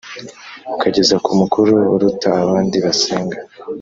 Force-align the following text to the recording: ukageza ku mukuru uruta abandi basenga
ukageza 0.73 1.15
ku 1.23 1.29
mukuru 1.39 1.73
uruta 1.95 2.29
abandi 2.43 2.75
basenga 2.85 3.37